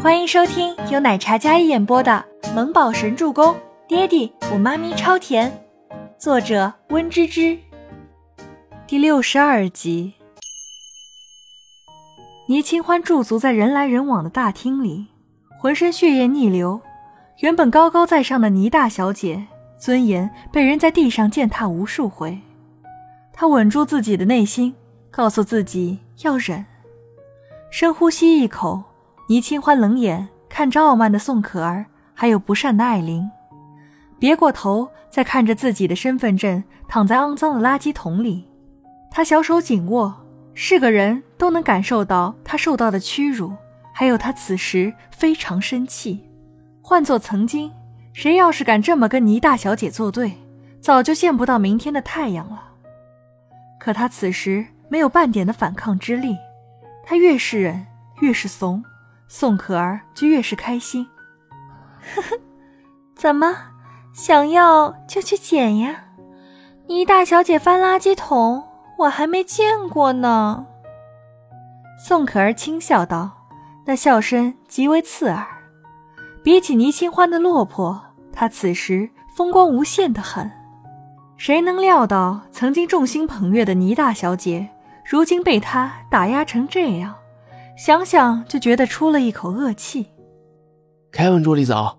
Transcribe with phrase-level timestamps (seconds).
[0.00, 3.52] 欢迎收听由奶茶嘉一演播的《萌宝神助攻》，
[3.88, 5.52] 爹地我妈咪超甜，
[6.16, 7.58] 作者温芝芝。
[8.86, 10.14] 第六十二集。
[12.46, 15.08] 倪清欢驻足在人来人往的大厅里，
[15.58, 16.80] 浑身血液逆流。
[17.38, 22.38] 原本高高在上的倪大小姐，尊严被人在地上践踏无数回。
[23.32, 24.76] 她稳住自己的内心，
[25.10, 26.64] 告诉自己要忍。
[27.70, 28.84] 深呼吸一口，
[29.28, 31.84] 倪清欢冷眼看着傲慢的宋可儿，
[32.14, 33.30] 还有不善的艾琳，
[34.18, 38.48] 别过头，再看着自己的身份证躺在肮脏的垃圾桶里，
[39.10, 40.24] 他小手紧握。
[40.60, 43.52] 是个人都能感受到他受到的屈辱，
[43.92, 46.26] 还有他此时非常生气。
[46.82, 47.70] 换做曾经，
[48.12, 50.32] 谁要是敢这么跟倪大小姐作对，
[50.80, 52.70] 早就见不到明天的太阳了。
[53.78, 56.36] 可他此时没有半点的反抗之力。
[57.04, 57.86] 他越是忍，
[58.20, 58.82] 越是怂，
[59.28, 61.06] 宋可儿就越是开心。
[62.14, 62.40] 呵呵，
[63.14, 63.54] 怎么
[64.12, 66.04] 想要就去捡呀？
[66.88, 68.64] 倪大小姐翻垃圾桶，
[68.96, 70.66] 我还没见过呢。
[72.02, 73.30] 宋可儿轻笑道，
[73.84, 75.46] 那笑声极为刺耳。
[76.42, 78.00] 比起倪清欢的落魄，
[78.32, 80.50] 她此时风光无限的很。
[81.36, 84.70] 谁能料到，曾经众星捧月的倪大小姐？
[85.04, 87.14] 如今被他打压成这样，
[87.78, 90.04] 想想就觉得出了一口恶气。
[91.12, 91.96] 凯文助理早。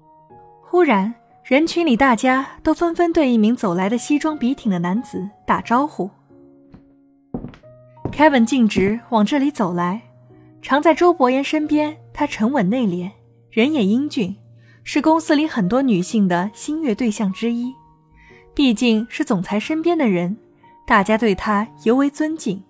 [0.61, 6.11] 忽然，人群里大家都纷纷对一名走来的西装笔挺的男子打招呼。
[8.11, 10.02] 凯文径直往这里走来，
[10.61, 11.95] 常在周伯言身边。
[12.13, 13.09] 他沉稳内敛，
[13.50, 14.35] 人也英俊，
[14.83, 17.73] 是公司里很多女性的心悦对象之一。
[18.53, 20.35] 毕竟是总裁身边的人，
[20.85, 22.61] 大家对他尤为尊敬。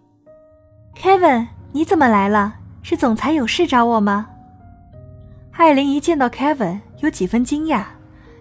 [0.96, 2.58] Kevin，你怎么来了？
[2.90, 4.28] 是总裁有事找我吗？
[5.52, 7.84] 艾琳一见到 Kevin，有几分惊讶，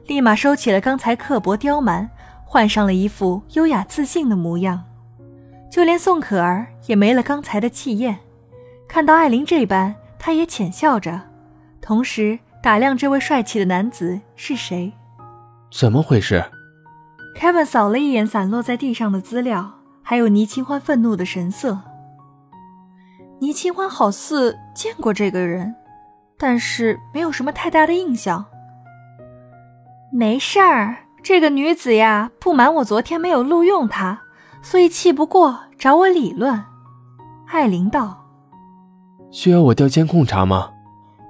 [0.07, 2.09] 立马收起了刚才刻薄刁蛮，
[2.47, 4.83] 换上了一副优雅自信的模样。
[5.71, 8.21] 就连宋可儿也没了刚才的气焰，
[8.89, 11.21] 看到艾琳这般，她也浅笑着，
[11.83, 14.91] 同时打量这位帅气的男子是谁。
[15.71, 16.43] 怎么回事
[17.39, 21.79] ？Kevin 扫了一眼散落在地上的资料，还有倪清欢愤怒的神色。
[23.41, 25.75] 倪清欢好似见过这个人，
[26.37, 28.45] 但是没有什么太大的印象。
[30.13, 34.23] 没事儿，这个女子呀，不满我昨天没有录用她，
[34.61, 36.65] 所以气不过找我理论。
[37.47, 38.27] 艾琳道
[39.31, 40.73] ：“需要我调监控查吗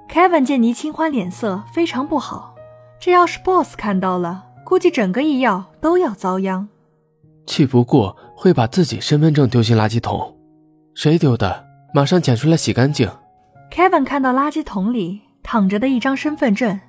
[0.09, 2.55] ？”Kevin 见倪清欢脸色非常不好，
[2.99, 6.67] 这要是 Boss 看到了，估计整个医药都要遭殃。
[7.45, 10.35] 气不过会把自己身份证丢进垃圾桶，
[10.95, 11.68] 谁丢的？
[11.93, 13.09] 马上捡出来洗干净。
[13.71, 16.79] Kevin 看到垃圾桶里躺着的一张身份证，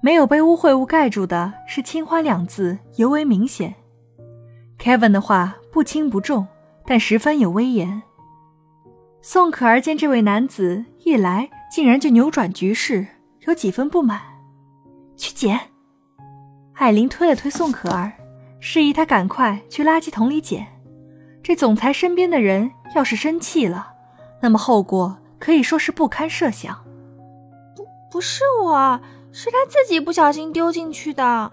[0.00, 3.74] 没有被污秽物盖住的是“清欢”两字尤为明显。
[4.78, 6.46] Kevin 的话不轻不重，
[6.84, 8.02] 但十分有威严。
[9.20, 13.06] 宋可儿见这位男子一来竟然就扭转局势，
[13.46, 14.20] 有几分不满，
[15.16, 15.60] 去捡。
[16.74, 18.12] 艾琳推了推宋可儿，
[18.58, 20.66] 示意他赶快去垃圾桶里捡。
[21.42, 23.91] 这总裁身边的人要是生气了。
[24.42, 26.76] 那么后果可以说是不堪设想。
[27.76, 29.00] 不，不是我，
[29.32, 31.50] 是他自己不小心丢进去的。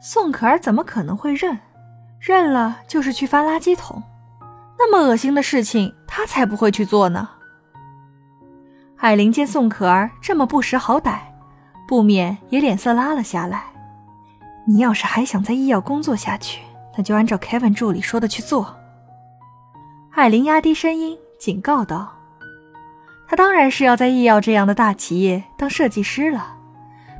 [0.00, 1.58] 宋可儿怎么可能会认？
[2.20, 4.02] 认了就是去翻垃圾桶，
[4.78, 7.28] 那么恶心的事情，他才不会去做呢。
[8.96, 11.18] 艾琳见宋可儿这么不识好歹，
[11.86, 13.64] 不免也脸色拉了下来。
[14.66, 16.60] 你要是还想在医药工作下去，
[16.96, 18.76] 那就按照 Kevin 助理说的去做。
[20.12, 21.18] 艾琳压低声音。
[21.38, 22.12] 警告道
[23.28, 26.56] ：“他当然是要在易药这样的大企业当设计师了，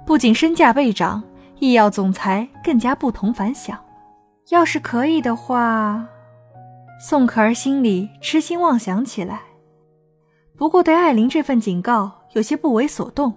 [0.05, 1.23] 不仅身价倍涨，
[1.61, 3.79] 易药总裁更加不同凡响。
[4.51, 6.05] 要是可以的话，
[7.01, 9.43] 宋可儿心里痴心妄想起来。
[10.57, 13.33] 不过对艾琳这份警告有些不为所动。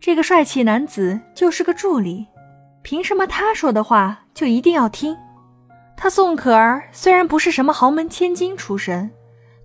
[0.00, 2.26] 这个帅气男子就是个助理，
[2.80, 5.14] 凭什么他说的话就一定要听？
[5.94, 9.10] 他宋可儿虽然不是什么豪门千金出身。”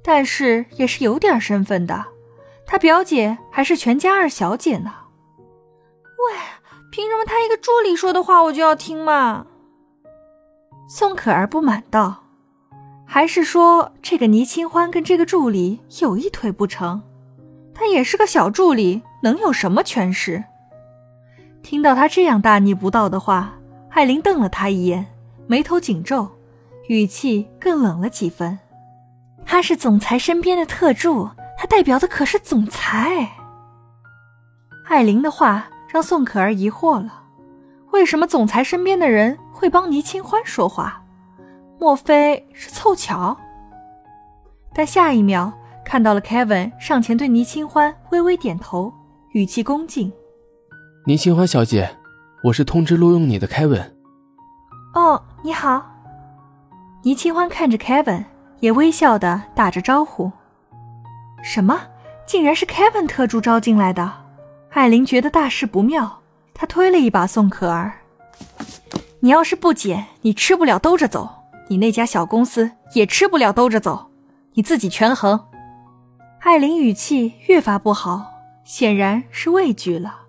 [0.07, 2.05] 但是也是有点身份的，
[2.63, 4.93] 他表姐还是全家二小姐呢。
[6.05, 6.37] 喂，
[6.91, 9.47] 凭什么他一个助理说的话我就要听嘛？
[10.87, 12.23] 宋可儿不满道
[13.03, 17.01] ：“还是说这个倪清欢跟这个助理有一腿不成？
[17.73, 20.43] 他也是个小助理，能有什么权势？”
[21.63, 23.55] 听到他这样大逆不道的话，
[23.89, 25.07] 艾琳瞪了他一眼，
[25.47, 26.29] 眉头紧皱，
[26.89, 28.59] 语气更冷了几分。
[29.55, 33.25] 他是总裁身边的特助，他代表的可是总裁。
[34.89, 37.23] 艾琳的话让宋可儿疑惑了：
[37.93, 41.01] 为什么总裁身边的人会帮倪清欢说话？
[41.79, 43.37] 莫非是凑巧？
[44.73, 45.53] 但下一秒
[45.85, 48.93] 看到了 Kevin 上前对倪清欢微微点头，
[49.31, 50.11] 语气恭敬
[51.07, 51.95] ：“倪清欢小姐，
[52.43, 53.85] 我是通知录用你的 Kevin。”
[54.95, 55.81] 哦，你好。
[57.03, 58.25] 倪清欢看着 Kevin，
[58.65, 60.31] 也微笑的打着招呼。
[61.43, 61.79] 什么？
[62.25, 64.11] 竟然是 Kevin 特助招进来的？
[64.71, 66.21] 艾琳觉得大事不妙，
[66.51, 67.99] 她推了一把宋可儿
[69.21, 74.09] ：“你要是不捡，你吃不了兜着走；你那家小公司也吃不了兜着走，
[74.55, 75.39] 你自己权衡。”
[76.41, 78.31] 艾琳语气越发不好，
[78.63, 80.21] 显然是畏惧了，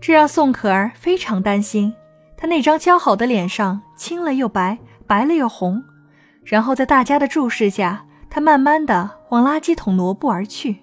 [0.00, 1.94] 这让宋可儿非常担心。
[2.36, 5.84] 她那张姣好的脸上青了又白，白了又红，
[6.44, 10.76] 然后在大家的注视下，他慢慢的往垃圾桶挪步而去，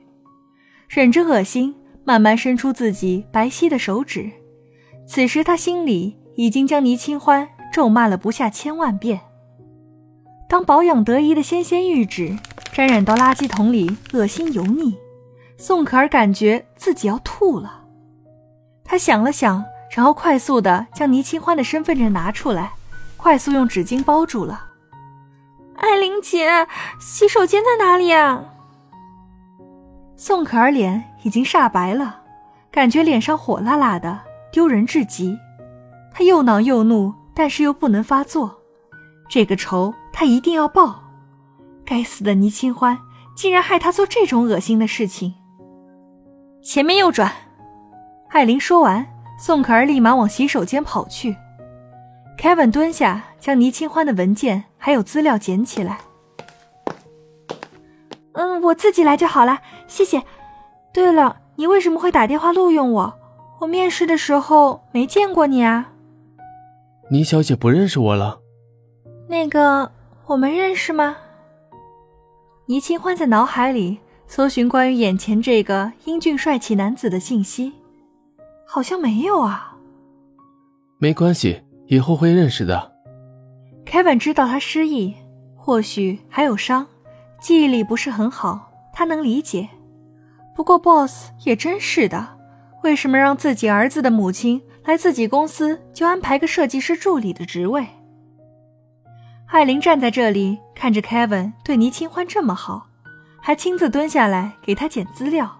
[0.89, 4.31] 忍着恶心，慢慢伸出自己白皙的手指。
[5.07, 9.21] 此时他心里已经将倪清欢咒骂了不下千万遍。
[10.49, 12.37] 当保养得宜的纤纤玉指
[12.73, 14.97] 沾染到垃圾桶里，恶心油腻，
[15.57, 17.85] 宋可儿感觉自己要吐了。
[18.83, 19.63] 他想了想。
[19.93, 22.71] 然后快速的将倪清欢的身份证拿出来，
[23.17, 24.70] 快速用纸巾包住了。
[25.81, 26.67] 艾琳姐，
[26.99, 28.45] 洗手间在哪里啊？
[30.15, 32.21] 宋可儿脸已经煞白了，
[32.71, 34.19] 感觉脸上火辣辣的，
[34.51, 35.35] 丢人至极。
[36.13, 38.59] 她又恼又怒，但是又不能发作。
[39.27, 41.01] 这个仇她一定要报。
[41.83, 42.99] 该死的倪清欢，
[43.35, 45.33] 竟然害她做这种恶心的事情。
[46.63, 47.31] 前面右转。
[48.29, 49.07] 艾琳说完。
[49.39, 51.35] 宋可儿立马往洗手间跑去
[52.37, 55.99] ，Kevin 蹲下，将倪清欢的文件还有资料捡起来。
[58.33, 60.23] 嗯，我自己来就好了，谢谢。
[60.93, 63.13] 对了，你为什么会打电话录用我？
[63.59, 65.91] 我面试的时候没见过你啊。
[67.09, 68.39] 倪小姐不认识我了？
[69.27, 69.91] 那个，
[70.27, 71.17] 我们认识吗？
[72.67, 77.73] 倪清欢在脑海里搜寻关于眼前这个英俊帅气男子的信息。
[78.65, 79.75] 好像没有啊，
[80.97, 82.90] 没关系，以后会认识的。
[83.85, 85.13] Kevin 知道他失忆，
[85.55, 86.87] 或许还有伤，
[87.39, 89.67] 记忆力不是很好，他能理解。
[90.55, 92.37] 不过 Boss 也真是的，
[92.83, 97.85] 为什么让自己儿子的母亲来自己公司就安排个设计师助理的职位？
[99.47, 102.87] 艾琳站在这里看着 Kevin 对倪清欢这么好，
[103.41, 105.59] 还亲自蹲下来给他捡资料，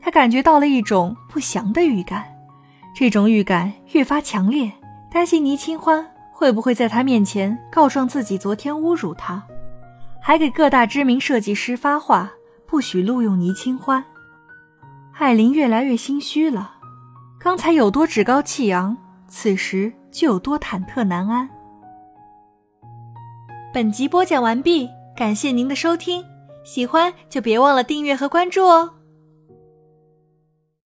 [0.00, 2.24] 他感觉到了一种不祥的预感。
[2.94, 4.72] 这种预感越发强烈，
[5.10, 6.04] 担心倪清欢
[6.38, 9.42] 会不会在他面前告状自己昨天侮辱他，
[10.22, 12.30] 还给各大知名设计师发话，
[12.64, 14.04] 不许录用倪清欢。
[15.14, 16.76] 艾琳越来越心虚了，
[17.40, 18.96] 刚才有多趾高气扬，
[19.26, 21.50] 此时就有多忐忑难安。
[23.74, 26.24] 本集播讲完毕，感谢您的收听，
[26.64, 28.88] 喜欢就别忘了订阅和关注哦。